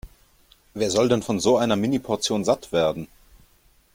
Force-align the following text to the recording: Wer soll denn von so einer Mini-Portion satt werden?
Wer 0.73 0.89
soll 0.89 1.09
denn 1.09 1.21
von 1.21 1.39
so 1.39 1.57
einer 1.57 1.75
Mini-Portion 1.75 2.43
satt 2.43 2.71
werden? 2.71 3.07